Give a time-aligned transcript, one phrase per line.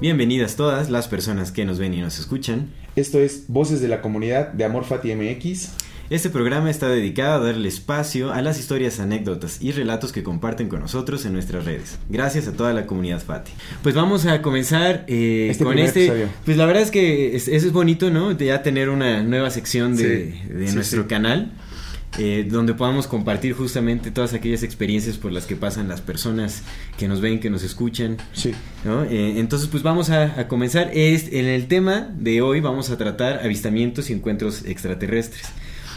[0.00, 2.68] Bienvenidas todas las personas que nos ven y nos escuchan.
[2.94, 5.70] Esto es Voces de la Comunidad de Amor Fati MX.
[6.10, 10.68] Este programa está dedicado a darle espacio a las historias, anécdotas y relatos que comparten
[10.68, 11.98] con nosotros en nuestras redes.
[12.08, 13.50] Gracias a toda la comunidad Fati.
[13.82, 16.04] Pues vamos a comenzar eh, Este con este.
[16.06, 16.28] episodio.
[16.46, 18.32] Pues la verdad es que es- eso es bonito, ¿no?
[18.34, 21.08] De ya tener una nueva sección de, Sí, de sí, nuestro sí.
[21.08, 21.52] canal.
[22.18, 26.62] Eh, donde podamos compartir justamente todas aquellas experiencias por las que pasan las personas
[26.96, 28.52] que nos ven, que nos escuchan, Sí.
[28.84, 29.04] ¿no?
[29.04, 30.90] Eh, entonces, pues vamos a, a comenzar.
[30.92, 35.42] Es, en el tema de hoy vamos a tratar avistamientos y encuentros extraterrestres.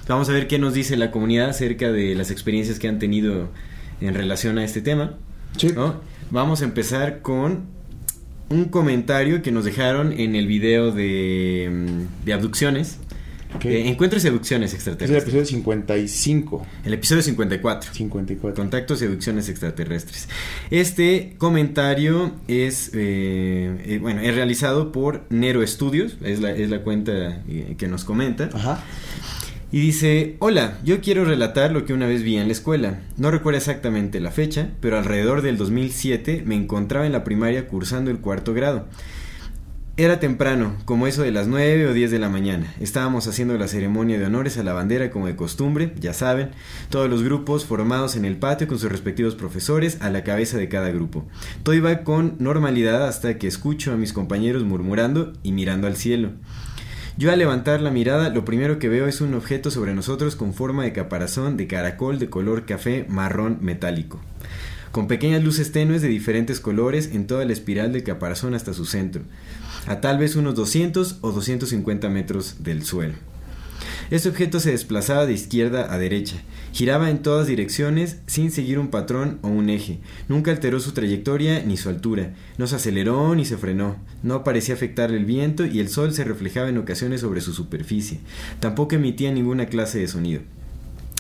[0.08, 3.50] Vamos a ver qué nos dice la comunidad acerca de las experiencias que han tenido
[4.00, 5.16] en relación a este tema.
[5.58, 5.70] Sí.
[5.76, 6.02] ¿no?
[6.30, 7.66] Vamos a empezar con
[8.50, 12.98] un comentario que nos dejaron en el video de, mm, de abducciones.
[13.56, 13.66] Ok.
[13.66, 15.24] Eh, encuentros y abducciones es el extraterrestres.
[15.24, 16.68] episodio 55.
[16.86, 17.94] el episodio 54.
[17.94, 18.62] 54.
[18.64, 20.30] Contactos y abducciones extraterrestres.
[20.70, 26.82] Este comentario es, eh, eh, bueno, es realizado por Nero Studios, es la, es la
[26.82, 27.44] cuenta
[27.78, 28.50] que nos comenta.
[28.54, 28.84] Ajá.
[29.74, 33.00] Y dice, hola, yo quiero relatar lo que una vez vi en la escuela.
[33.16, 38.12] No recuerdo exactamente la fecha, pero alrededor del 2007 me encontraba en la primaria cursando
[38.12, 38.88] el cuarto grado.
[39.98, 42.74] Era temprano, como eso de las 9 o 10 de la mañana.
[42.80, 46.52] Estábamos haciendo la ceremonia de honores a la bandera como de costumbre, ya saben,
[46.90, 50.70] todos los grupos formados en el patio con sus respectivos profesores a la cabeza de
[50.70, 51.28] cada grupo.
[51.64, 56.32] Todo iba con normalidad hasta que escucho a mis compañeros murmurando y mirando al cielo.
[57.18, 60.54] Yo al levantar la mirada lo primero que veo es un objeto sobre nosotros con
[60.54, 64.22] forma de caparazón de caracol de color café marrón metálico,
[64.94, 68.86] con pequeñas luces tenues de diferentes colores en toda la espiral del caparazón hasta su
[68.86, 69.24] centro,
[69.88, 73.16] a tal vez unos 200 o 250 metros del suelo.
[74.10, 76.36] Este objeto se desplazaba de izquierda a derecha,
[76.74, 81.64] giraba en todas direcciones sin seguir un patrón o un eje, nunca alteró su trayectoria
[81.64, 85.80] ni su altura, no se aceleró ni se frenó, no parecía afectarle el viento y
[85.80, 88.20] el sol se reflejaba en ocasiones sobre su superficie,
[88.60, 90.42] tampoco emitía ninguna clase de sonido.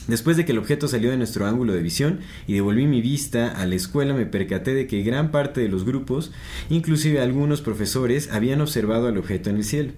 [0.07, 3.49] Después de que el objeto salió de nuestro ángulo de visión y devolví mi vista
[3.49, 6.31] a la escuela me percaté de que gran parte de los grupos,
[6.69, 9.93] inclusive algunos profesores, habían observado al objeto en el cielo.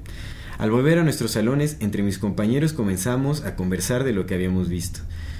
[0.58, 4.69] Al volver a nuestros salones, entre mis compañeros comenzamos a conversar de lo que habíamos
[4.69, 5.00] visto.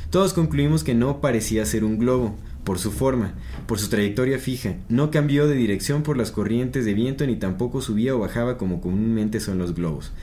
[0.10, 3.34] Todos concluimos que no parecía ser un globo, por su forma,
[3.68, 7.82] por su trayectoria fija, no cambió de dirección por las corrientes de viento ni tampoco
[7.82, 10.14] subía o bajaba como comúnmente son los globos.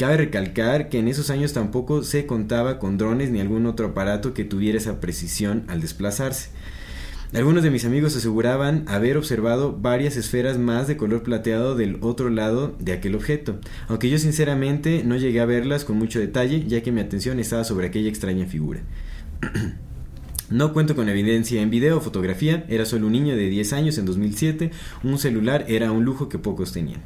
[0.00, 4.32] Cabe recalcar que en esos años tampoco se contaba con drones ni algún otro aparato
[4.32, 6.48] que tuviera esa precisión al desplazarse.
[7.34, 12.30] Algunos de mis amigos aseguraban haber observado varias esferas más de color plateado del otro
[12.30, 13.58] lado de aquel objeto,
[13.88, 17.64] aunque yo sinceramente no llegué a verlas con mucho detalle ya que mi atención estaba
[17.64, 18.80] sobre aquella extraña figura.
[20.50, 23.98] No cuento con evidencia en video o fotografía, era solo un niño de 10 años
[23.98, 24.72] en 2007,
[25.04, 27.02] un celular era un lujo que pocos tenían.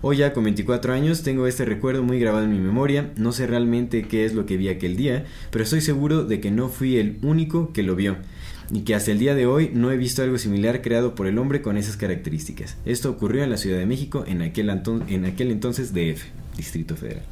[0.00, 3.48] Hoy ya con 24 años tengo este recuerdo muy grabado en mi memoria, no sé
[3.48, 6.96] realmente qué es lo que vi aquel día, pero estoy seguro de que no fui
[6.98, 8.16] el único que lo vio
[8.70, 11.38] y que hasta el día de hoy no he visto algo similar creado por el
[11.38, 12.76] hombre con esas características.
[12.84, 14.70] Esto ocurrió en la Ciudad de México en aquel,
[15.08, 16.22] en aquel entonces DF,
[16.56, 17.24] Distrito Federal.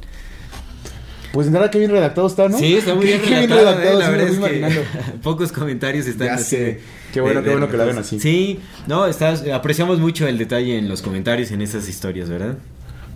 [1.33, 2.57] Pues nada, qué bien redactado está, ¿no?
[2.59, 3.95] Sí, está muy bien relatado, ¿eh?
[3.97, 4.83] la verdad es que
[5.23, 6.79] pocos comentarios están Ya así de-
[7.11, 8.19] Qué bueno, de- qué bueno de- que la ven así.
[8.19, 12.57] Sí, no, estás, apreciamos mucho el detalle en los comentarios en esas historias, ¿verdad?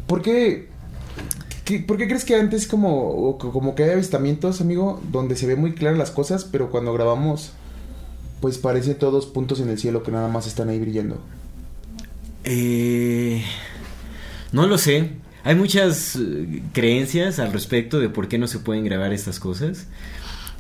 [0.08, 0.68] ¿Por qué,
[1.64, 5.56] qué- ¿Por qué crees que antes como, como que hay avistamientos, amigo, donde se ve
[5.56, 7.52] muy claras las cosas, pero cuando grabamos,
[8.42, 11.20] pues parece todos puntos en el cielo que nada más están ahí brillando?
[12.46, 13.44] Eh,
[14.52, 15.10] no lo sé.
[15.48, 19.88] Hay muchas eh, creencias al respecto de por qué no se pueden grabar estas cosas.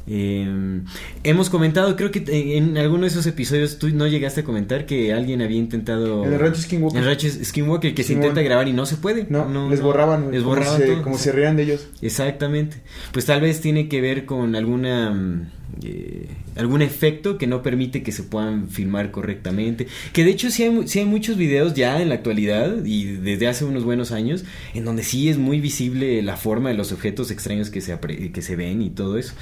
[0.10, 0.80] Eh,
[1.25, 2.24] hemos comentado, creo que
[2.57, 6.24] en alguno de esos episodios tú no llegaste a comentar que alguien había intentado.
[6.25, 6.98] En el rancho Skinwalker.
[6.98, 9.28] En el rancho Skinwalker, que se intenta grabar y no se puede.
[9.30, 11.01] No, les borraban, Les como borraban se- todo.
[11.04, 11.88] como se rían de ellos.
[12.01, 12.78] Exactamente.
[13.12, 15.50] Pues tal vez tiene que ver con alguna mm,
[15.83, 19.87] eh, algún efecto que no permite que se puedan filmar correctamente.
[20.13, 23.47] Que de hecho sí hay, sí hay muchos videos ya en la actualidad y desde
[23.47, 27.31] hace unos buenos años en donde sí es muy visible la forma de los objetos
[27.31, 29.33] extraños que se, que se ven y todo eso.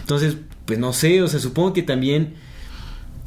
[0.00, 2.34] Entonces, pues no sé, o sea, supongo que también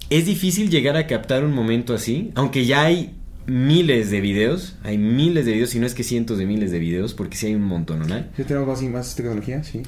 [0.10, 3.16] es difícil llegar a captar un momento así, aunque ya hay
[3.48, 6.80] miles de videos, hay miles de videos, si no es que cientos de miles de
[6.80, 8.24] videos, porque sí hay un montón, ¿no?
[8.36, 9.84] Sí, tenemos más, más tecnología, sí.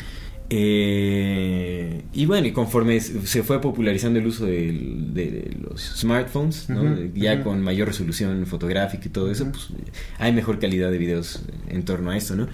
[0.50, 6.68] Eh, y bueno, y conforme se fue popularizando el uso de, los smartphones,
[7.14, 9.68] ya con mayor resolución fotográfica y todo eso, pues
[10.20, 12.48] hay mejor calidad de videos en torno a esto, ¿no?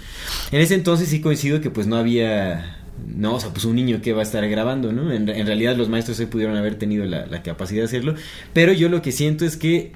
[0.52, 4.02] En ese entonces sí coincido que pues no había no, o sea, pues un niño
[4.02, 5.12] que va a estar grabando, ¿no?
[5.12, 8.16] En, realidad los maestros se pudieron haber tenido la, la, capacidad de hacerlo,
[8.54, 9.94] pero yo lo que siento es que,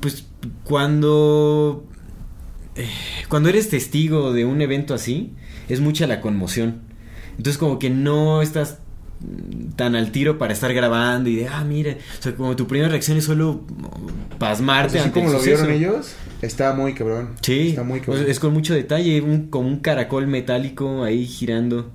[0.00, 0.26] pues,
[0.64, 1.86] cuando,
[2.74, 2.88] eh,
[3.28, 5.32] cuando eres testigo de un evento así,
[5.68, 6.91] es mucha la conmoción.
[7.36, 8.78] Entonces como que no estás
[9.76, 12.88] tan al tiro para estar grabando y de, ah, mire, o sea, como tu primera
[12.88, 13.62] reacción es solo
[14.38, 14.98] pasmarte.
[14.98, 17.30] Así como lo vieron ellos, está muy cabrón.
[17.40, 18.24] Sí, está muy cabrón.
[18.28, 21.92] es con mucho detalle, un, como un caracol metálico ahí girando.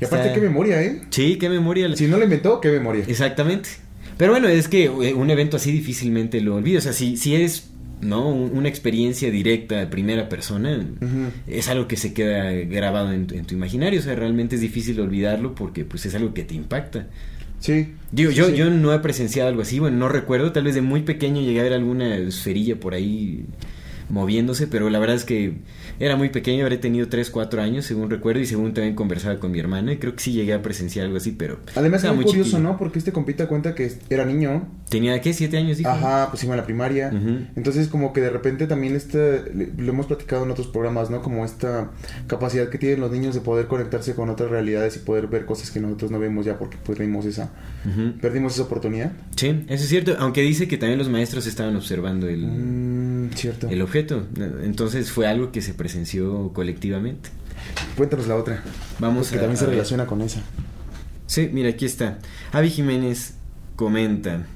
[0.00, 1.02] Y aparte, qué memoria, ¿eh?
[1.10, 1.94] Sí, qué memoria.
[1.94, 3.04] Si no lo inventó, qué memoria.
[3.06, 3.68] Exactamente.
[4.16, 6.82] Pero bueno, es que eh, un evento así difícilmente lo olvidas.
[6.82, 7.70] O sea, si, si eres
[8.02, 8.28] ¿no?
[8.28, 10.84] Una experiencia directa de primera persona
[11.46, 15.54] es algo que se queda grabado en, tu imaginario, o sea, realmente es difícil olvidarlo
[15.54, 17.06] porque pues es algo que te impacta.
[17.60, 17.94] Sí.
[18.10, 21.02] Digo, yo, yo no he presenciado algo así, bueno, no recuerdo, tal vez de muy
[21.02, 23.46] pequeño llegué a ver alguna esferilla por ahí
[24.12, 25.54] moviéndose, pero la verdad es que
[25.98, 29.50] era muy pequeño, habré tenido 3, 4 años, según recuerdo, y según también conversaba con
[29.50, 31.60] mi hermana, y creo que sí llegué a presenciar algo así, pero...
[31.74, 32.76] Además era muy curioso, ¿no?
[32.76, 34.68] Porque este compita cuenta que era niño.
[34.90, 35.30] ¿Tenía qué?
[35.30, 35.78] ¿7 años?
[35.78, 35.88] Dijo?
[35.88, 37.10] Ajá, pues iba a la primaria.
[37.56, 41.22] Entonces como que de repente también este, lo hemos platicado en otros programas, ¿no?
[41.22, 41.90] Como esta
[42.26, 45.70] capacidad que tienen los niños de poder conectarse con otras realidades y poder ver cosas
[45.70, 47.50] que nosotros no vemos ya porque perdimos esa,
[48.20, 49.12] perdimos esa oportunidad.
[49.36, 52.91] Sí, eso es cierto, aunque dice que también los maestros estaban observando el, mm,
[53.34, 53.68] cierto.
[53.68, 54.26] el objeto.
[54.62, 57.30] Entonces fue algo que se presenció colectivamente.
[57.96, 58.62] Cuéntanos la otra.
[58.98, 60.40] Vamos que también se relaciona con esa.
[61.26, 62.18] Sí, mira, aquí está.
[62.52, 63.34] Avi Jiménez
[63.76, 64.46] comenta.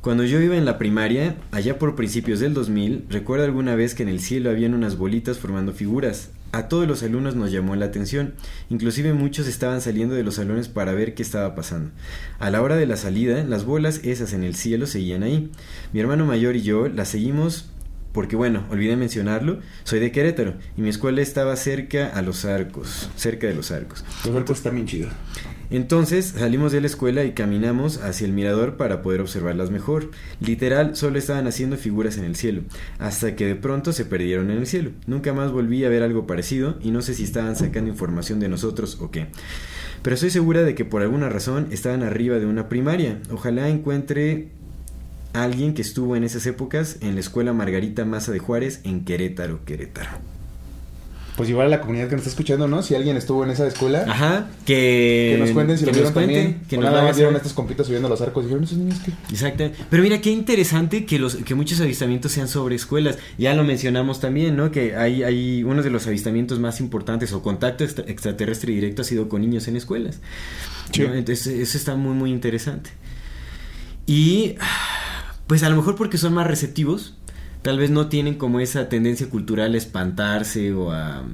[0.00, 4.02] Cuando yo iba en la primaria, allá por principios del 2000, recuerdo alguna vez que
[4.02, 6.30] en el cielo habían unas bolitas formando figuras.
[6.52, 8.34] A todos los alumnos nos llamó la atención,
[8.70, 11.90] inclusive muchos estaban saliendo de los salones para ver qué estaba pasando.
[12.38, 15.50] A la hora de la salida, las bolas esas en el cielo seguían ahí.
[15.92, 17.70] Mi hermano mayor y yo las seguimos
[18.14, 23.10] porque bueno, olvidé mencionarlo, soy de Querétaro y mi escuela estaba cerca a los arcos,
[23.16, 24.04] cerca de los arcos.
[24.24, 25.12] Los arcos están bien chidos.
[25.68, 30.12] Entonces salimos de la escuela y caminamos hacia el mirador para poder observarlas mejor.
[30.38, 32.62] Literal, solo estaban haciendo figuras en el cielo,
[33.00, 34.92] hasta que de pronto se perdieron en el cielo.
[35.08, 38.48] Nunca más volví a ver algo parecido y no sé si estaban sacando información de
[38.48, 39.26] nosotros o qué.
[40.02, 43.20] Pero estoy segura de que por alguna razón estaban arriba de una primaria.
[43.32, 44.50] Ojalá encuentre
[45.34, 49.64] alguien que estuvo en esas épocas en la escuela Margarita Maza de Juárez en Querétaro,
[49.64, 50.10] Querétaro.
[51.36, 52.84] Pues igual a la comunidad que nos está escuchando, ¿no?
[52.84, 54.04] Si alguien estuvo en esa escuela.
[54.08, 55.32] Ajá, que...
[55.34, 56.60] Que nos cuenten si lo vieron también.
[56.68, 59.10] Que nos nada vieron a estos compitas subiendo los arcos y dijeron, ¿esos niños qué?
[59.30, 59.68] Exacto.
[59.90, 63.18] Pero mira, qué interesante que los que muchos avistamientos sean sobre escuelas.
[63.36, 64.70] Ya lo mencionamos también, ¿no?
[64.70, 69.28] Que hay, hay uno de los avistamientos más importantes o contacto extraterrestre directo ha sido
[69.28, 70.20] con niños en escuelas.
[70.92, 71.02] Sí.
[71.02, 72.90] Entonces, eso está muy, muy interesante.
[74.06, 74.54] Y
[75.46, 77.14] pues a lo mejor porque son más receptivos,
[77.62, 81.24] tal vez no tienen como esa tendencia cultural a espantarse o a,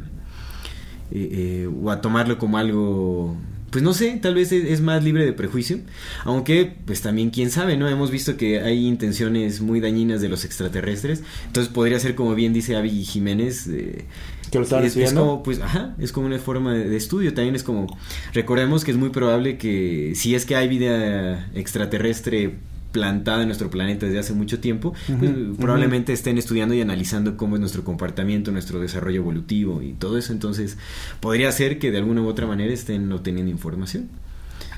[1.11, 1.29] eh,
[1.65, 3.37] eh, o a tomarlo como algo
[3.71, 5.79] pues no sé, tal vez es, más libre de prejuicio,
[6.25, 7.89] aunque pues también quién sabe, ¿no?
[7.89, 12.53] Hemos visto que hay intenciones muy dañinas de los extraterrestres, entonces podría ser como bien
[12.53, 14.07] dice Avi Jiménez, eh,
[14.51, 17.63] que lo es, es, como pues ajá, es como una forma de, estudio, también es
[17.63, 17.87] como
[18.35, 22.57] recordemos que es muy probable que si es que hay vida extraterrestre
[22.93, 27.57] plantada en nuestro planeta desde hace mucho tiempo, pues, probablemente estén estudiando y analizando cómo
[27.57, 30.33] es nuestro comportamiento, nuestro desarrollo evolutivo y todo eso.
[30.33, 30.77] Entonces,
[31.21, 34.09] podría ser que de alguna u otra manera estén obteniendo información.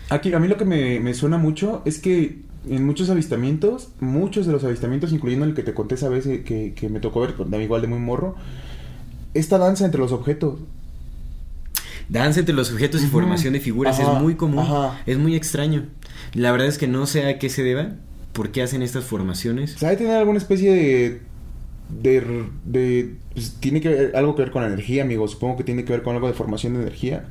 [0.09, 4.53] Aquí, a mí lo que me, suena mucho es que en muchos avistamientos, muchos de
[4.53, 7.53] los avistamientos, incluyendo el que te conté esa vez que, que me tocó ver, con
[7.61, 8.37] igual de muy morro,
[9.35, 10.61] esta danza entre los objetos.
[12.13, 14.67] Danza entre los objetos y formación de figuras es muy común,
[15.07, 15.87] es muy extraño.
[16.35, 17.95] La verdad es que no sé a qué se deba,
[18.35, 19.73] por qué hacen estas formaciones.
[19.79, 21.23] ¿Sabe tener alguna especie de
[21.89, 25.27] de, de pues, tiene que ver, algo que ver con la energía, amigo.
[25.27, 27.25] Supongo que tiene que ver con algo de formación de energía.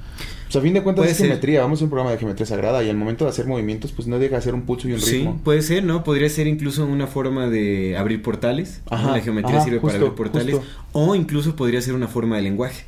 [0.45, 1.61] Pues a fin de cuentas es geometría.
[1.61, 4.19] Vamos a un programa de geometría sagrada y al momento de hacer movimientos, pues no
[4.19, 5.33] deja de hacer un pulso y un ritmo.
[5.33, 6.03] Sí, puede ser, ¿no?
[6.03, 8.81] Podría ser incluso una forma de abrir portales.
[8.89, 10.57] Ajá, la geometría sirve para abrir portales.
[10.91, 12.85] O incluso podría ser una forma de lenguaje.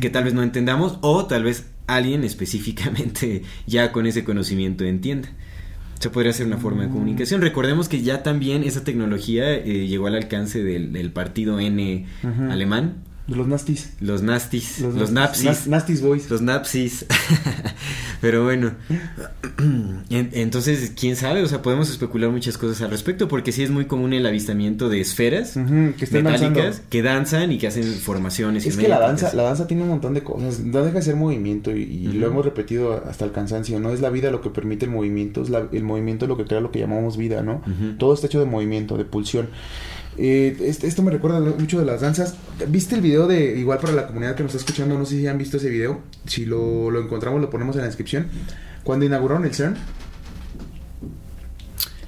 [0.00, 5.28] Que tal vez no entendamos o tal vez alguien específicamente ya con ese conocimiento entienda.
[6.00, 7.40] Se podría hacer una forma de comunicación.
[7.40, 12.06] Recordemos que ya también esa tecnología eh, llegó al alcance del, del partido N
[12.50, 13.90] alemán, Los nastis.
[14.00, 16.28] los nastis, los, Los napsis, Nas- nastis boys.
[16.30, 17.06] los napsis.
[18.20, 18.72] Pero bueno,
[20.10, 23.70] en- entonces, quién sabe, o sea, podemos especular muchas cosas al respecto, porque sí es
[23.70, 26.78] muy común el avistamiento de esferas que metálicas danzando.
[26.90, 28.66] que danzan y que hacen formaciones.
[28.66, 31.16] Es que la danza, la danza tiene un montón de cosas, no deja de ser
[31.16, 34.50] movimiento y, y lo hemos repetido hasta el cansancio, no es la vida lo que
[34.50, 37.62] permite el movimiento, es la- el movimiento lo que crea lo que llamamos vida, ¿no?
[37.98, 39.48] Todo está hecho de movimiento, de pulsión.
[40.16, 42.34] Eh, este- esto me recuerda mucho de las danzas.
[42.68, 45.26] ¿Viste el video de, igual para la comunidad que nos está escuchando, no sé si
[45.26, 48.28] han visto ese video, si lo, lo encontramos lo ponemos en la descripción,
[48.84, 49.76] cuando inauguraron el CERN?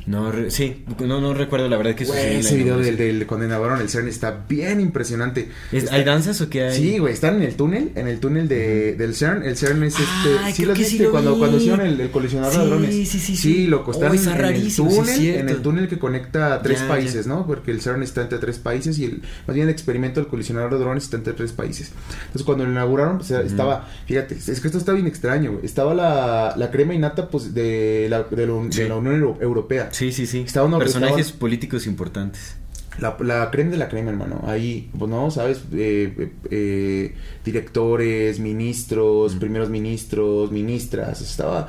[0.07, 2.97] No, re- sí, no, no recuerdo la verdad que Güey, sucedió en ese video del,
[2.97, 5.49] del cuando inauguraron el CERN está bien impresionante.
[5.73, 6.77] ¿Es- Está- ¿Hay danzas o qué hay?
[6.77, 9.43] Sí, güey, están en el túnel, en el túnel de, del CERN.
[9.43, 10.53] El CERN es este.
[10.53, 11.39] Sí, lo sí viste lo cuando, vi.
[11.41, 12.91] cuando hicieron el, el colisionador Sí, de hadrones.
[12.95, 13.37] sí, sí, sí.
[13.37, 15.99] Sí, loco, están Oh, está en el rarísimo, sí es túnel, en el túnel que
[15.99, 17.33] conecta a tres Ya, países, ya.
[17.33, 17.45] ¿no?
[17.45, 20.71] Porque el CERN está entre tres países y el, más bien el experimento del colisionador
[20.71, 21.91] de hadrones está entre tres países.
[22.27, 25.67] Entonces, cuando lo inauguraron, pues, estaba, fíjate, es que esto está bien extraño, güey.
[25.67, 28.83] Estaba la, la crema innata, pues, de la, de la, Sí.
[28.83, 29.91] de la Unión Euro- Europea.
[29.97, 30.41] Sí, sí, sí.
[30.41, 32.57] Estaba uno- Personajes estaba- políticos importantes.
[32.99, 34.43] La, la crema de la crema, hermano.
[34.47, 35.63] Ahí, pues no, ¿sabes?
[35.73, 41.21] Eh, eh, eh, directores, ministros, primeros ministros, ministras.
[41.23, 41.69] Estaba.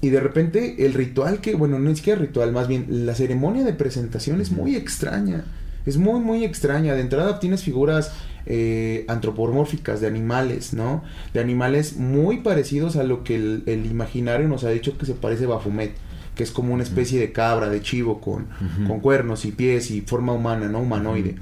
[0.00, 3.62] Y de repente el ritual que, bueno, no es que ritual, más bien la ceremonia
[3.64, 5.44] de presentación es muy extraña.
[5.84, 6.94] Es muy, muy extraña.
[6.94, 8.12] De entrada tienes figuras
[8.46, 11.04] eh, antropomórficas de animales, ¿no?
[11.34, 15.14] De animales muy parecidos a lo que el, el imaginario nos ha dicho que se
[15.14, 15.92] parece a Bafumet,
[16.40, 18.46] que es como una especie de cabra, de chivo con,
[18.86, 20.80] con cuernos y pies y forma humana, ¿no?
[20.80, 21.34] Humanoide.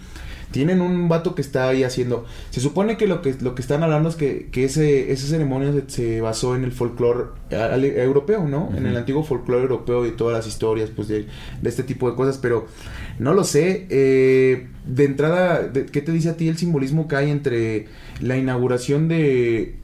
[0.51, 2.25] Tienen un vato que está ahí haciendo.
[2.51, 5.73] Se supone que lo que, lo que están hablando es que, que ese, esa ceremonia
[5.73, 8.71] se, se basó en el folclore europeo, ¿no?
[8.75, 11.27] En el antiguo folclore europeo y todas las historias, pues, de,
[11.63, 12.39] de este tipo de cosas.
[12.39, 12.67] Pero
[13.21, 13.87] no lo sé.
[13.91, 17.87] eh, de entrada, de- ¿qué te dice a ti el simbolismo que hay entre
[18.21, 19.77] la inauguración de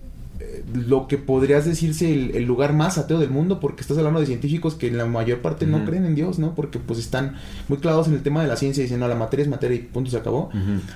[0.74, 4.26] lo que podrías decirse el, el lugar más ateo del mundo, porque estás hablando de
[4.26, 6.54] científicos que en la mayor parte no creen en Dios, ¿no?
[6.54, 7.36] Porque pues están
[7.68, 9.76] muy clavados en el tema de la ciencia y dicen, no, la materia es materia
[9.76, 10.50] y punto se acabó.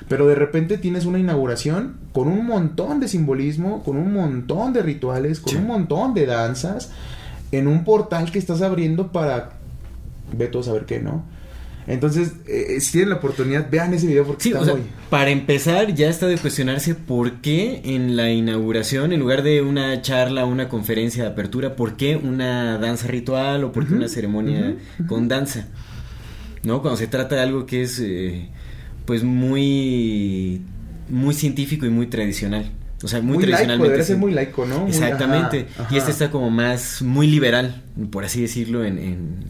[0.09, 4.83] Pero de repente tienes una inauguración con un montón de simbolismo, con un montón de
[4.83, 5.59] rituales, con Sí.
[5.59, 6.91] un montón de danzas,
[7.53, 9.51] en un portal que estás abriendo para...
[10.37, 11.23] Ve todo a saber qué, ¿no?
[11.89, 14.83] Entonces, eh, si tienen la oportunidad, vean ese video porque Sí, está o sea, muy...
[15.09, 20.03] para empezar ya está de cuestionarse por qué en la inauguración, en lugar de una
[20.03, 24.77] charla, una conferencia de apertura, por qué una danza ritual o por qué una ceremonia
[25.07, 25.67] con danza.
[26.63, 26.83] ¿No?
[26.83, 28.49] Cuando se trata de algo que es eh,
[29.07, 30.61] pues muy
[31.09, 32.71] muy científico y muy tradicional.
[33.01, 33.85] O sea, muy, Muy laico, tradicionalmente.
[33.91, 34.89] debería ser muy laico, ¿no?
[34.89, 35.67] Exactamente.
[35.73, 35.95] ajá, ajá.
[35.95, 39.45] Y este está como más muy liberal, por así decirlo, en, en,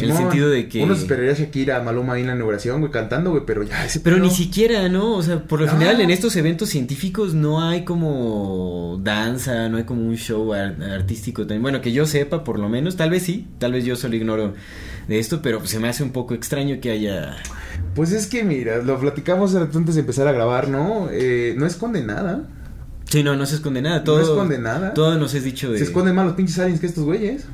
[0.00, 2.92] en el sentido de que Uno esperaría a Shakira, Maluma ahí en la inauguración, güey,
[2.92, 5.14] cantando, güey, pero ya ese Pero pedo- ni siquiera, ¿no?
[5.14, 5.72] O sea, por lo No.
[5.72, 10.82] general en estos eventos científicos no hay como danza, no hay como un show ar-
[10.82, 11.62] artístico también.
[11.62, 14.52] Bueno, que yo sepa, por lo menos, tal vez sí, tal vez yo solo ignoro
[15.08, 17.36] de esto, pero se me hace un poco extraño que haya...
[17.94, 21.08] Pues es que, mira, lo platicamos antes de empezar a grabar, ¿no?
[21.10, 22.42] Eh, no esconde nada.
[23.10, 24.02] Sí, no, no se esconde nada.
[24.04, 24.94] Todo, No esconde nada.
[24.94, 25.78] Todo nos es dicho de...
[25.78, 27.44] Se esconden más los pinches aliens que estos güeyes.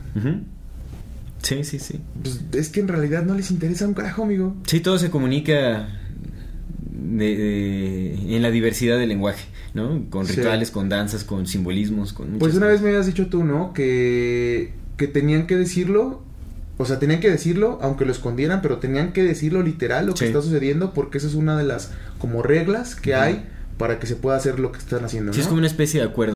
[1.42, 2.00] Sí, sí, sí.
[2.22, 4.54] Pues es que en realidad no les interesa un carajo, amigo.
[4.66, 5.88] Sí, todo se comunica
[6.90, 10.04] de- de- en la diversidad del lenguaje, ¿no?
[10.10, 10.36] Con Sí.
[10.36, 12.38] rituales, con danzas, con simbolismos, con...
[12.38, 12.72] Pues una cosas.
[12.72, 13.72] vez me habías dicho tú, ¿no?
[13.72, 16.22] Que, que tenían que decirlo.
[16.78, 20.26] O sea, tenían que decirlo, aunque lo escondieran, pero tenían que decirlo literal lo que
[20.26, 23.46] está sucediendo, porque esa es una de las como reglas que hay
[23.78, 25.34] para que se pueda hacer lo que están haciendo, ¿no?
[25.34, 26.32] Sí, es como una especie de acuerdo.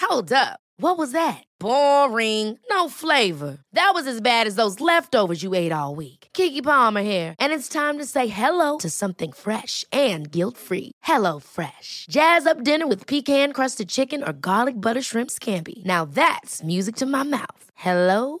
[0.00, 0.58] Hold up.
[0.78, 1.44] What was that?
[1.60, 2.58] Boring.
[2.68, 3.58] No flavor.
[3.72, 6.28] That was as bad as those leftovers you ate all week.
[6.32, 10.92] Kiki Palmer here, and it's time to say hello to something fresh and guilt-free.
[11.02, 12.06] Hello Fresh.
[12.10, 15.84] Jazz up dinner with pecan-crusted chicken or garlic butter shrimp scampi.
[15.84, 17.64] Now that's music to my mouth.
[17.74, 18.40] Hello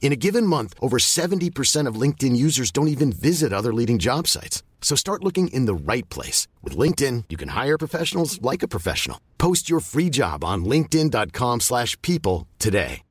[0.00, 4.28] In a given month, over 70% of LinkedIn users don't even visit other leading job
[4.28, 4.62] sites.
[4.80, 6.46] So start looking in the right place.
[6.62, 9.18] With LinkedIn, you can hire professionals like a professional.
[9.36, 13.02] Post your free job on linkedin.com/people slash people today.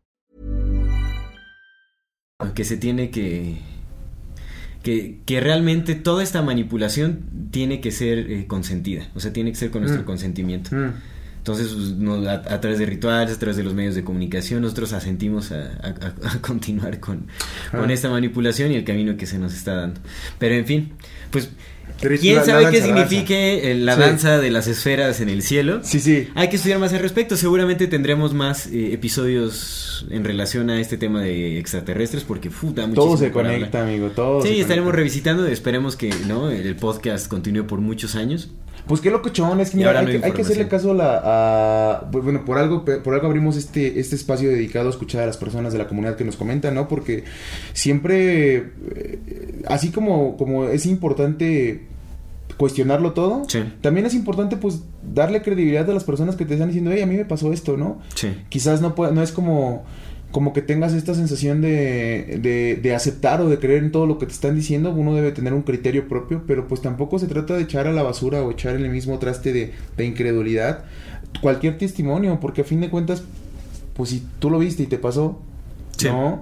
[2.54, 3.58] que se tiene que,
[4.84, 9.58] que que realmente toda esta manipulación tiene que ser eh, consentida, o sea, tiene que
[9.58, 10.06] ser con nuestro Mm.
[10.06, 10.76] consentimiento.
[10.76, 10.94] Mm.
[11.46, 14.64] Entonces, pues, no- a, a través de rituales, a través de los medios de comunicación,
[14.64, 17.28] nosotros asentimos a, a- a- a continuar con,
[17.70, 17.94] con Ah.
[17.94, 20.02] esta manipulación y el camino que se nos está dando.
[20.40, 20.94] Pero en fin,
[21.30, 21.50] pues,
[22.00, 22.94] ¿quién la- la sabe qué danza,
[23.76, 24.38] la danza.
[24.38, 24.44] Sí.
[24.44, 25.80] de las esferas en el cielo?
[25.84, 26.28] Sí, sí.
[26.36, 27.38] Hay que estudiar más al respecto.
[27.38, 32.88] Seguramente tendremos más eh, episodios en relación a este tema de extraterrestres porque fu, da
[32.92, 33.94] Todo se conecta, hablar.
[33.94, 34.10] amigo.
[34.10, 34.98] Todo se Sí, estaremos conecta.
[34.98, 35.48] revisitando.
[35.48, 38.50] Esperemos que no el podcast continúe por muchos años.
[38.88, 41.22] Pues qué locochón, es que mira, hay, no que, hay que hacerle caso a la...
[41.24, 45.38] a- bueno, por algo, por algo abrimos este, este espacio dedicado a escuchar a las
[45.38, 46.88] personas de la comunidad que nos comentan, ¿no?
[46.88, 47.24] Porque
[47.74, 51.82] siempre, eh, así como, como es importante
[52.58, 53.64] cuestionarlo todo, Sí.
[53.82, 54.82] también es importante pues
[55.14, 57.76] darle credibilidad a las personas que te están diciendo, hey, a mí me pasó esto,
[57.78, 58.00] ¿no?
[58.16, 58.30] Sí.
[58.50, 59.84] quizás no no es como
[60.32, 64.18] como que tengas esta sensación de, de, de aceptar o de creer en todo lo
[64.20, 67.56] que te están diciendo, uno debe tener un criterio propio, pero pues tampoco se trata
[67.56, 70.84] de echar a la basura o echar en el mismo traste de, de incredulidad
[71.42, 73.24] cualquier testimonio, porque a fin de cuentas,
[73.96, 75.40] pues si tú lo viste y te pasó,
[75.96, 76.08] Sí.
[76.08, 76.42] ¿no?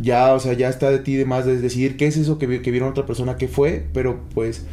[0.00, 2.60] Ya, o sea, ya está de ti de más de decidir qué es eso que,
[2.60, 4.66] que vieron otra persona que fue, pero pues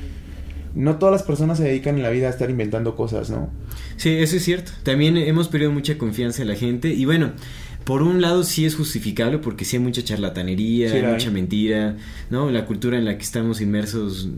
[0.75, 3.49] no todas las personas se dedican en la vida a estar inventando cosas, ¿no?
[3.95, 4.71] Sí, eso es cierto.
[4.83, 6.89] También hemos perdido mucha confianza en la gente.
[6.93, 7.31] Y bueno,
[7.85, 11.13] por un lado sí es justificable porque sí hay mucha charlatanería, Sí, la hay.
[11.13, 11.95] mucha mentira,
[12.29, 12.49] ¿no?
[12.49, 14.29] La cultura en la que estamos inmersos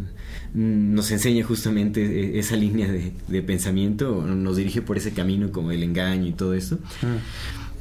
[0.53, 5.71] nos enseña justamente eh, esa línea de, de pensamiento, nos dirige por ese camino como
[5.71, 6.79] el engaño y todo esto.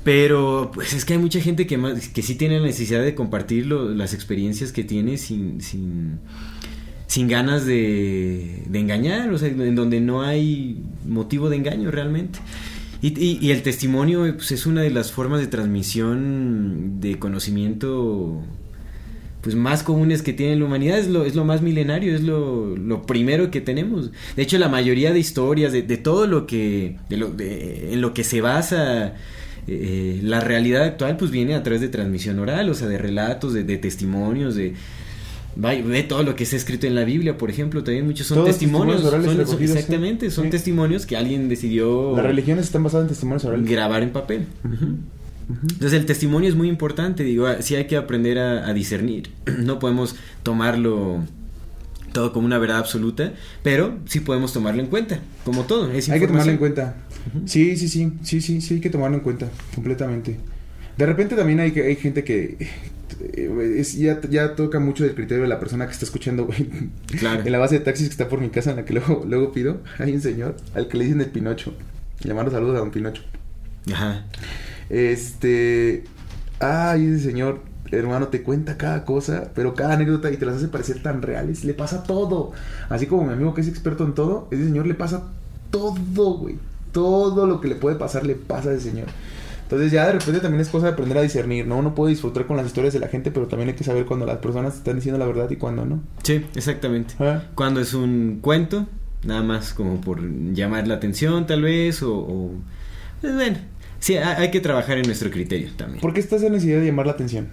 [0.05, 3.15] Pero pues es que hay mucha gente que más, que sí tiene la necesidad de
[3.15, 6.19] compartir las experiencias que tiene sin, sin,
[7.07, 12.39] sin ganas de, de engañar, o sea, en donde no hay motivo de engaño realmente.
[13.01, 18.43] Y, y- y el testimonio pues, es una de las formas de transmisión de conocimiento
[19.41, 22.75] pues más comunes que tiene la humanidad, es lo, es lo más milenario, es lo,
[22.77, 24.11] lo primero que tenemos.
[24.37, 28.01] De hecho, la mayoría de historias, de, de todo lo que, de lo, de- en
[28.01, 29.15] lo que se basa
[29.67, 33.53] eh, la realidad actual, pues viene a través de transmisión oral, o sea, de relatos,
[33.55, 34.75] de, de testimonios, de...
[35.57, 38.51] Ve todo lo que está escrito en la Biblia, por ejemplo, también muchos son Todos
[38.51, 39.03] testimonios.
[39.03, 40.51] son- exactamente, son Sí.
[40.51, 43.71] testimonios que alguien decidió Las religiones están basadas en testimonios orales.
[43.71, 44.47] grabar en papel.
[45.49, 49.29] Entonces el testimonio es muy importante, digo, ah, sí hay que aprender a, a discernir,
[49.59, 51.21] no podemos tomarlo
[52.15, 56.21] todo como una verdad absoluta, pero sí podemos tomarlo en cuenta, como todo, es Hay
[56.21, 56.95] que tomarlo en cuenta.
[57.45, 60.39] Sí, sí, sí, sí, sí, sí, hay que tomarlo en cuenta, completamente.
[60.97, 62.57] De repente también hay, que- hay gente que
[63.21, 66.69] eh, es- ya, ya toca mucho del criterio de la persona que está escuchando, güey.
[67.19, 67.43] Claro.
[67.45, 69.53] En la base de taxis que está por mi casa, en la que luego, luego
[69.53, 71.75] pido, hay un señor al que le dicen el Pinocho.
[72.27, 73.23] Mando saludos a don Pinocho.
[73.93, 74.25] Ajá.
[74.89, 76.05] Este.
[76.61, 80.69] Ay, ese señor, hermano, te cuenta cada cosa, pero cada anécdota y te las hace
[80.69, 81.65] parecer tan reales.
[81.65, 82.53] Le pasa todo.
[82.89, 85.25] Así como mi amigo que es experto en todo, ese señor le pasa
[85.71, 86.57] todo, güey.
[86.93, 89.07] Todo lo que le puede pasar le pasa a ese señor.
[89.65, 91.79] Entonces ya de repente también es cosa de aprender a discernir, ¿no?
[91.79, 94.27] Uno puede disfrutar con las historias de la gente, pero también hay que saber cuando
[94.27, 96.01] las personas están diciendo la verdad y cuando no.
[96.23, 97.15] Sí, exactamente.
[97.19, 97.43] Ah.
[97.55, 98.87] Cuando es un cuento,
[99.25, 100.21] nada más como por
[100.53, 102.15] llamar la atención tal vez, o...
[102.15, 102.51] o-
[103.23, 103.57] pues bueno,
[103.99, 106.01] sí, ha- hay que trabajar en nuestro criterio también.
[106.03, 107.49] ¿Por qué está esa necesidad de llamar la atención?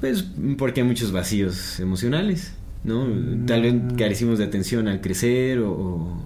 [0.00, 0.26] Pues
[0.58, 2.52] porque hay muchos vacíos emocionales,
[2.84, 3.06] ¿no?
[3.46, 3.96] Tal vez Mm.
[3.96, 6.22] carecimos de atención al crecer o, o-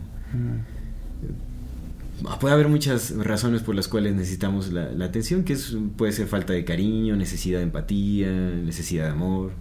[2.28, 6.12] Ah, Puede haber muchas razones por las cuales necesitamos la, la atención, que es, puede
[6.12, 9.52] ser falta de cariño, necesidad de empatía, necesidad de amor.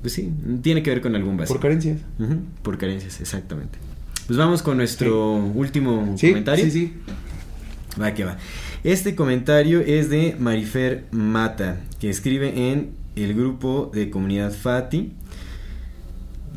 [0.00, 0.30] Pues sí,
[0.62, 1.54] tiene que ver con algún vacío.
[1.56, 1.98] Por carencias.
[2.62, 3.78] Por carencias, exactamente.
[4.28, 6.64] Pues vamos con nuestro último Sí, comentario.
[6.66, 6.92] sí, sí.
[8.00, 8.36] Va que va.
[8.84, 15.10] Este comentario es de Marifer Mata, que escribe en el grupo de comunidad Fati.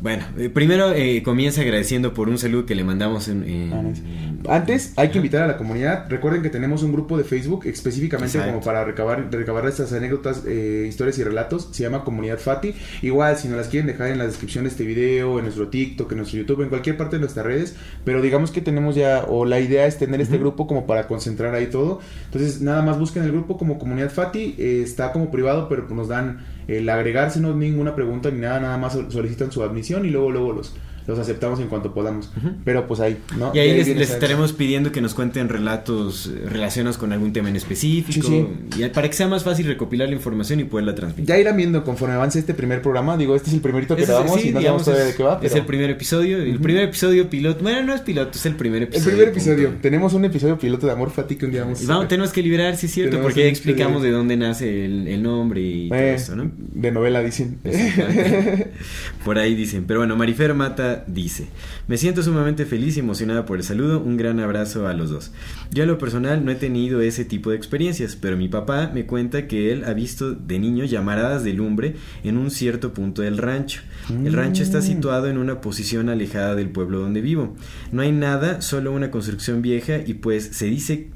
[0.00, 3.42] Bueno, eh, primero eh, comienza agradeciendo por un saludo que le mandamos en...
[3.44, 4.54] en- Ah.
[4.56, 6.06] Antes hay que invitar a la comunidad.
[6.08, 8.52] Recuerden que tenemos un grupo de Facebook específicamente Exacto.
[8.54, 11.68] como para recabar, recabar estas anécdotas, eh, historias y relatos.
[11.72, 12.72] Se llama Comunidad Fati.
[13.02, 16.12] Igual, si nos las quieren dejar en la descripción de este video, en nuestro TikTok,
[16.12, 17.74] en nuestro YouTube, en cualquier parte de nuestras redes.
[18.04, 21.52] Pero digamos que tenemos ya, o la idea es tener este grupo como para concentrar
[21.54, 21.98] ahí todo.
[22.26, 24.54] Entonces, nada más busquen el grupo como Comunidad Fati.
[24.56, 28.60] eh, está como privado, pero nos dan el agregarse, no ninguna pregunta ni nada.
[28.60, 30.74] Nada más sol- solicitan su admisión y luego, luego los
[31.08, 32.30] los aceptamos en cuanto podamos.
[32.64, 33.50] Pero pues ahí, ¿no?
[33.54, 37.56] Y ahí les, estaremos pidiendo que nos cuenten relatos eh, relacionados con algún tema en
[37.56, 38.28] específico.
[38.28, 38.46] Sí,
[38.78, 41.26] Y para que sea más fácil recopilar la información y poderla transmitir.
[41.26, 43.16] Ya irán viendo conforme avance este primer programa.
[43.16, 45.22] Digo, este es el primerito que grabamos sí, y no sabemos todavía es- de qué
[45.24, 45.32] va.
[45.42, 46.38] Es pero- el primer episodio.
[46.42, 47.62] El primer episodio piloto.
[47.62, 49.10] Bueno, no es piloto, es el primer El episodio.
[49.16, 49.66] primer episodio.
[49.68, 49.80] punto.
[49.82, 52.32] Tenemos un episodio piloto de Amor Fati que un día vamos a Y vamos, tenemos
[52.32, 55.60] que liberar, sí es cierto, Tenemos porque ya explicamos de dónde nace el, el nombre
[55.62, 56.50] y todo Eh, eso, ¿no?
[56.54, 57.58] De novela, dicen.
[59.24, 59.84] Por ahí dicen.
[59.86, 61.46] Pero bueno, Marifer Mata dice:
[61.86, 64.00] Me siento sumamente feliz y emocionada por el saludo.
[64.00, 65.32] Un gran abrazo a los dos.
[65.70, 69.06] Yo, a lo personal, no he tenido ese tipo de experiencias, pero mi papá me
[69.06, 73.38] cuenta que él ha visto de niño llamaradas de lumbre en un cierto punto del
[73.38, 73.82] rancho.
[74.08, 77.56] El rancho está situado en una posición alejada del pueblo donde vivo.
[77.92, 81.10] No hay nada, solo una construcción vieja y pues se dice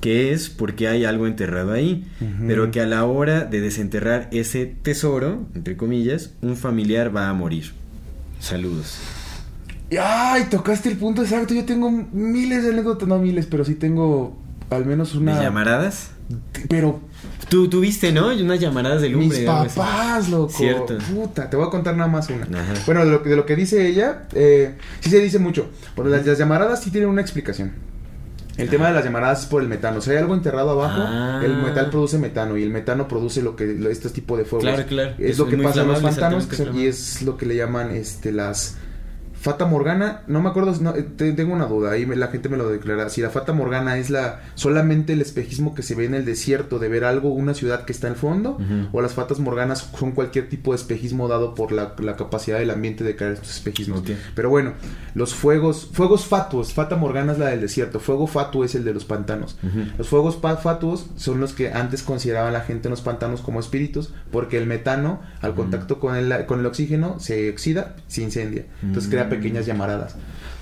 [0.00, 2.04] que es porque hay algo enterrado ahí,
[2.46, 7.32] pero que a la hora de desenterrar ese tesoro, entre comillas, un familiar va a
[7.32, 7.72] morir.
[8.44, 8.98] Saludos.
[9.90, 11.54] Y, Ay, tocaste el punto exacto.
[11.54, 14.36] Yo tengo miles de anécdotas, no miles, pero sí tengo
[14.70, 15.38] al menos una.
[15.38, 16.10] ¿De llamaradas?
[16.68, 17.00] Pero
[17.48, 18.28] Tú tuviste, ¿no?
[18.34, 19.38] Unas llamaradas de lumbre.
[19.38, 20.52] mis papás, loco.
[20.52, 20.98] Cierto.
[21.14, 22.44] Puta, te voy a contar nada más una.
[22.44, 22.74] Ajá.
[22.86, 25.68] Bueno, de lo, que- de lo que dice ella, eh, sí se dice mucho.
[25.94, 27.72] Pero las, las llamaradas sí tienen una explicación.
[28.56, 29.98] El tema de las llamaradas es por el metano.
[29.98, 31.40] O sea, hay algo enterrado abajo, Ah.
[31.44, 34.68] el metal produce metano y el metano produce lo que lo- este tipo de fuegos.
[34.68, 35.10] Claro, claro.
[35.18, 38.30] Es, Es lo que pasa en los pantanos y es lo que le llaman este
[38.32, 38.76] las
[39.44, 42.56] Fata Morgana, no me acuerdo, no, eh, te- tengo una duda, ahí la gente me
[42.56, 43.10] lo declara.
[43.10, 46.78] Si la Fata Morgana es la solamente el espejismo que se ve en el desierto
[46.78, 48.56] de ver algo, una ciudad que está al fondo,
[48.92, 52.70] o las Fatas Morganas son cualquier tipo de espejismo dado por la, la capacidad del
[52.70, 54.00] ambiente de crear estos espejismos.
[54.34, 54.72] Pero bueno,
[55.14, 58.94] los fuegos, fuegos fatuos, Fata Morgana es la del desierto, fuego fatuo es el de
[58.94, 59.58] los pantanos.
[59.98, 64.14] Los fuegos fatuos son los que antes consideraban la gente en los pantanos como espíritus,
[64.32, 68.64] porque el metano, al contacto con el, con el oxígeno, se oxida, se incendia.
[68.82, 69.33] Entonces crea Mm.
[69.36, 70.14] Pequeñas llamaradas.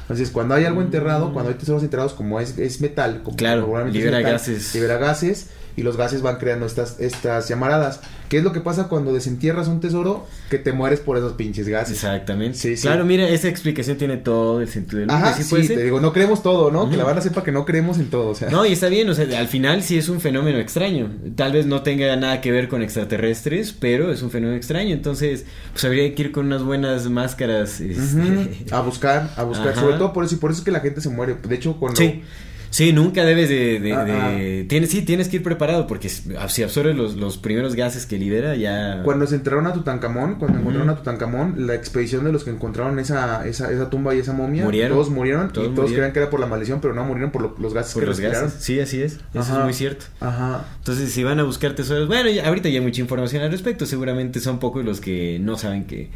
[0.03, 3.62] Entonces, cuando hay algo enterrado, cuando hay tesoros enterrados, como es, es metal, como Claro,
[3.62, 4.75] regularmente es libera metal, gases.
[4.75, 8.01] Libera gases y los gases van creando estas, estas llamaradas.
[8.29, 10.27] ¿Qué es lo que pasa cuando desentierras un tesoro?
[10.49, 11.97] Que te mueres por esos pinches gases.
[11.97, 12.57] Exactamente.
[12.57, 12.83] Sí, sí.
[12.87, 15.23] Claro, mira, esa explicación tiene todo el sentido del mundo.
[15.27, 15.77] Ajá, ¿sí sí, puede ser?
[15.77, 16.88] te digo, no creemos todo, ¿no?
[16.88, 18.49] Que la banda sepa que no creemos en todo, o sea.
[18.49, 21.11] No, y está bien, o sea, al final sí es un fenómeno extraño.
[21.37, 24.95] Tal vez no tenga nada que ver con extraterrestres, pero es un fenómeno extraño.
[24.95, 27.83] Entonces, pues habría que ir con unas buenas máscaras.
[27.83, 29.69] este, Ujú, A buscar, a buscar.
[29.69, 29.81] Ajá.
[29.81, 31.37] Sobre todo por eso, y por eso es que la gente se muere.
[31.46, 31.96] De hecho, cuando.
[32.00, 32.22] Sí.
[32.70, 33.81] Sí, nunca debes de...
[33.81, 37.74] de- Ah, de- tienes, sí, tienes que ir preparado porque si absorbes los, los primeros
[37.74, 39.02] gases que libera ya...
[39.05, 42.98] Cuando se enterraron a Tutankamón, cuando encontraron a Tutankamón, la expedición de los que encontraron
[42.98, 44.92] esa, esa, esa tumba y esa momia, Murieron.
[44.96, 45.94] todos murieron Todos y todos murieron.
[45.96, 48.07] creían que era por la maldición, pero no murieron por lo- los gases por que
[48.07, 48.46] los respiraron.
[48.48, 48.64] gases.
[48.64, 49.16] Sí, así es.
[49.35, 49.59] Eso Ajá.
[49.59, 50.07] es muy cierto.
[50.20, 50.64] Ajá.
[50.78, 53.85] Entonces, si van a buscar tesoros, bueno, ya- ahorita ya hay mucha información al respecto,
[53.85, 56.09] seguramente son pocos los que no saben que...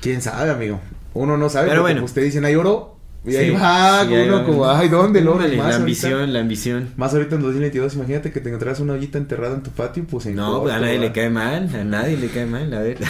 [0.00, 0.80] ¿Quién sabe, amigo?
[1.14, 2.04] Uno no sabe, Pero pero bueno.
[2.04, 5.44] ustedes dicen hay oro y ahí Sí, va sí, uno como, ay, ¿dónde más la
[5.46, 6.88] ahorita- ambición, la ambición.
[6.96, 10.26] Más ahorita en 2022, imagínate que te encontraras una ollita enterrada en tu patio, pues
[10.26, 12.80] en No, corto, pues a nadie le cae mal, a nadie le cae mal, a
[12.80, 12.96] ver.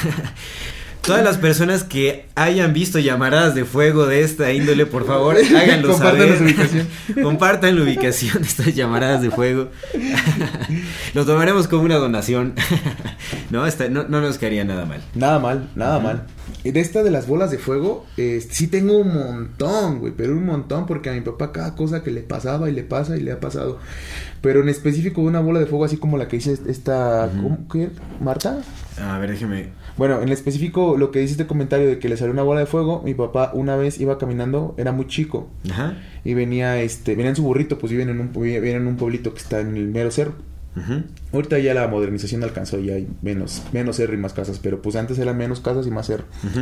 [1.01, 5.96] Todas las personas que hayan visto llamaradas de fuego de esta índole, por favor, háganlo
[5.96, 6.37] saber.
[6.37, 6.87] su ubicación.
[7.23, 9.68] Compartan la ubicación de estas llamaradas de fuego.
[11.14, 12.53] Lo tomaremos como una donación.
[13.51, 15.01] no, esta- no, no nos caería nada mal.
[15.14, 16.23] Nada mal, nada mal.
[16.64, 20.44] De esta de las bolas de fuego, este, sí tengo un montón, güey, pero un
[20.44, 23.33] montón, porque a mi papá cada cosa que le pasaba y le pasa y le
[23.33, 23.79] ha pasado.
[24.42, 27.90] Pero en específico una bola de fuego así como la que dice esta, ¿cómo que?
[28.20, 28.62] ¿Marta?
[29.01, 29.70] A ver, déjeme.
[29.96, 32.66] Bueno, en específico lo que dice este comentario de que le salió una bola de
[32.66, 35.96] fuego, mi papá una vez iba caminando, era muy chico, Ajá.
[36.25, 39.33] y venía, este, venía en su burrito, pues viven en un, viven en un pueblito
[39.35, 40.35] que está en el mero cerro.
[41.33, 44.96] Ahorita ya la modernización alcanzó, ya hay menos, menos cerro y más casas, pero pues
[44.96, 46.24] antes eran menos casas y más cerro.
[46.44, 46.61] Ujú.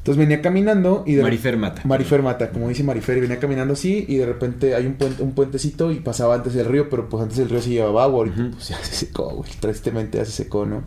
[0.00, 1.82] Entonces venía caminando y de Marifer mata.
[1.84, 5.22] Marifer mata, como dice Marifer, y venía caminando así y de repente hay un puente,
[5.22, 8.20] un puentecito y pasaba antes el río, pero pues antes el río se llevaba agua,
[8.20, 10.84] ahorita pues ya se secó, güey, tristemente ya se secó, ¿no?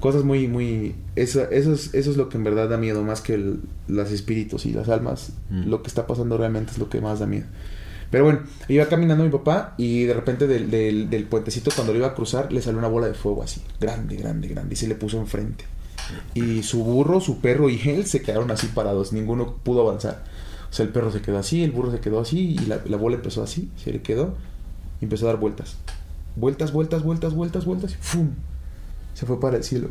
[0.00, 3.22] Cosas muy, muy, eso, eso es, eso es lo que en verdad da miedo, más
[3.22, 3.42] que
[3.88, 7.26] los espíritus y las almas, lo que está pasando realmente es lo que más da
[7.26, 7.46] miedo.
[8.10, 11.98] Pero bueno, iba caminando mi papá y de repente del, del, del puentecito cuando lo
[11.98, 14.86] iba a cruzar le salió una bola de fuego así, grande, grande, grande, y se
[14.88, 15.64] le puso enfrente.
[16.34, 20.22] Y su burro, su perro y él se quedaron así parados, ninguno pudo avanzar.
[20.70, 22.96] O sea, el perro se quedó así, el burro se quedó así y la, la
[22.96, 24.34] bola empezó así, se le quedó
[25.00, 25.76] y empezó a dar vueltas.
[26.36, 28.30] Vueltas, vueltas, vueltas, vueltas, vueltas y ¡fum!
[29.14, 29.88] Se fue para el cielo.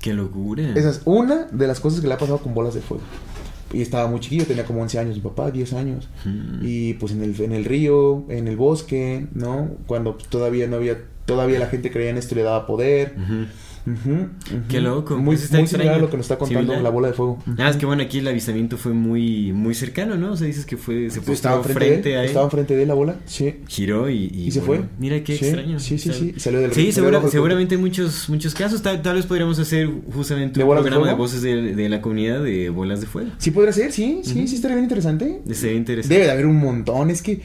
[0.00, 0.72] Qué locura.
[0.74, 3.04] Esa es una de las cosas que le ha pasado con bolas de fuego.
[3.72, 6.08] Y estaba muy chiquillo, tenía como 11 años, mi papá, 10 años.
[6.24, 6.60] Mm.
[6.62, 9.70] Y pues en el, en el río, en el bosque, ¿no?
[9.86, 13.14] Cuando todavía no había, todavía la gente creía en esto y le daba poder.
[13.84, 14.28] Ujú.
[14.68, 16.82] Qué loco, Muy, pues muy similar a lo que nos está contando Similar.
[16.82, 17.42] la bola de fuego.
[17.58, 20.32] Ah, es que bueno, aquí el avistamiento fue muy muy cercano, ¿no?
[20.32, 22.44] O sea, dices que fue se puso Estaba frente, enfrente de él, a él, estaba
[22.44, 23.56] enfrente de él la bola, sí.
[23.66, 24.90] giró y, y, Y se bueno, fue.
[25.00, 25.80] Mira qué Sí, extraño.
[25.80, 28.82] sí, sí, O sea, sí, salió del- Sí, segura- del seguramente muchos muchos casos.
[28.82, 32.00] Tal, tal vez podríamos hacer justamente ¿De un de programa de, voces de, de la
[32.00, 33.30] comunidad de bolas de fuego.
[33.38, 35.40] Sí podría ser, sí, sí, sí estaría bien interesante.
[35.52, 36.14] Sería interesante.
[36.14, 37.40] Debe de haber un montón, es que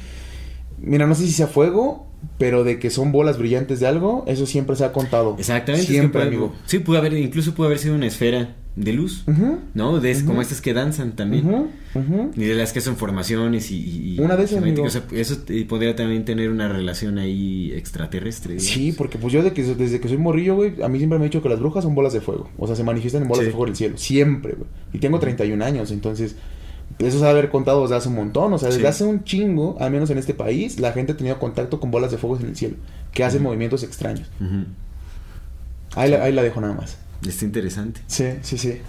[0.80, 2.07] mira, no sé si sea fuego,
[2.38, 5.36] pero de que son bolas brillantes de algo, eso siempre se ha contado.
[5.40, 5.82] Exactamente.
[5.82, 6.54] es que Siempre, puede- amigo.
[6.66, 10.00] Sí, pudo haber, incluso pudo haber sido una esfera de luz, Ujú, ¿no?
[10.00, 11.48] De, Como estas que danzan también.
[11.96, 12.32] ujú.
[12.36, 14.18] Y de las que son formaciones y...
[14.20, 14.84] Una de esas, amigo.
[14.84, 18.54] O sea, eso podría también tener una relación ahí extraterrestre.
[18.54, 18.72] digamos.
[18.72, 21.26] Sí, porque pues yo de que, desde que soy morrillo, güey, a mí siempre me
[21.26, 22.52] han dicho que las brujas son bolas de fuego.
[22.60, 23.46] O sea, se manifiestan en bolas Sí.
[23.46, 23.98] de fuego en el cielo.
[23.98, 24.70] Siempre, güey.
[24.94, 26.36] Y tengo 31 años, entonces...
[27.00, 28.54] Eso de haber contado desde hace un montón.
[28.54, 28.88] O sea, desde Sí.
[28.88, 32.12] hace un chingo, al menos en este país, la gente ha tenido contacto con bolas
[32.12, 32.76] de fuego en el cielo.
[33.13, 34.28] Que hacen movimientos extraños.
[35.95, 36.97] Ahí la, ahí la dejo nada más.
[37.28, 38.02] Está interesante.
[38.08, 38.80] Sí, sí, sí.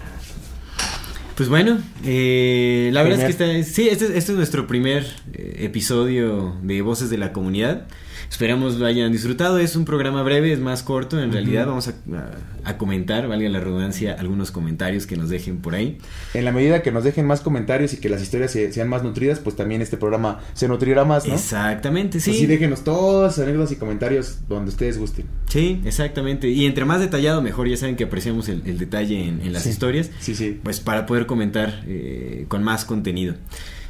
[1.35, 5.57] Pues bueno, eh, la verdad es que está, sí, este, este es nuestro primer eh,
[5.59, 7.87] episodio de Voces de la Comunidad.
[8.29, 9.57] Esperamos lo hayan disfrutado.
[9.59, 11.19] Es un programa breve, es más corto.
[11.21, 12.29] En realidad vamos a, a-
[12.69, 15.97] a comentar, valga la redundancia, algunos comentarios que nos dejen por ahí.
[16.35, 19.01] En la medida que nos dejen más comentarios y que las historias se- sean más
[19.03, 21.33] nutridas, pues también este programa se nutrirá más, ¿no?
[21.33, 22.31] Exactamente, sí.
[22.31, 25.25] Así déjenos todas sus anécdotas y comentarios donde ustedes gusten.
[25.47, 26.47] Sí, exactamente.
[26.49, 27.67] Y entre más detallado, mejor.
[27.67, 29.69] Ya saben que apreciamos el, el detalle en, en las Sí.
[29.69, 30.11] historias.
[30.19, 30.59] Sí, sí.
[30.63, 33.33] Pues para poder comentar eh, con más contenido.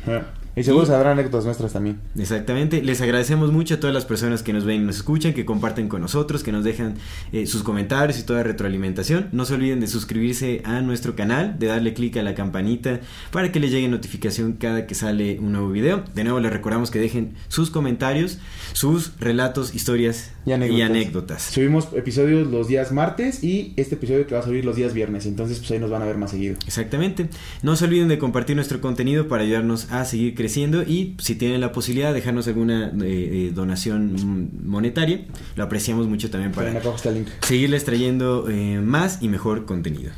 [0.03, 0.27] Ajá.
[0.55, 1.99] Y seguro se habrá anécdotas nuestras también.
[2.17, 2.81] Exactamente.
[2.81, 5.87] Les agradecemos mucho a todas las personas que nos ven y nos escuchan, que comparten
[5.87, 6.95] con nosotros, que nos dejan
[7.31, 9.29] eh, sus comentarios y toda retroalimentación.
[9.31, 12.99] No se olviden de suscribirse a nuestro canal, de darle clic a la campanita
[13.31, 16.03] para que les llegue notificación cada que sale un nuevo video.
[16.13, 18.39] De nuevo les recordamos que dejen sus comentarios,
[18.73, 20.77] sus relatos, historias Y anécdotas.
[20.77, 21.43] Y anécdotas.
[21.43, 25.25] Subimos episodios los días martes y este episodio que va a subir los días viernes.
[25.25, 26.57] Entonces, pues ahí nos van a ver más seguido.
[26.67, 27.29] Exactamente.
[27.63, 30.48] No se olviden de compartir nuestro contenido para ayudarnos a seguir creciendo
[30.83, 36.51] y si tienen la posibilidad dejarnos alguna eh, eh, donación monetaria, lo apreciamos mucho también
[36.51, 36.73] Para
[37.41, 40.11] seguirles trayendo eh, más y mejor contenido.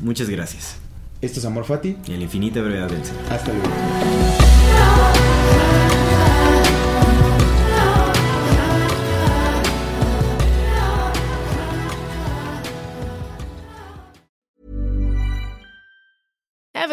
[0.00, 0.76] Muchas gracias.
[1.20, 1.96] Esto es Amor Fati.
[2.06, 3.14] Y la infinita brevedad del ser.
[3.30, 4.45] Hasta luego.